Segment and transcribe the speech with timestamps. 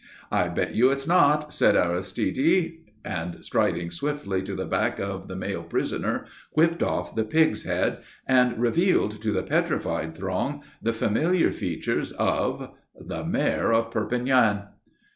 [0.31, 2.71] "I bet you it's not," said Aristide,
[3.05, 7.99] and striding swiftly to the back of the male prisoner whipped off the pig's head,
[8.27, 14.69] and revealed to the petrified throng the familiar features of the Mayor of Perpignan.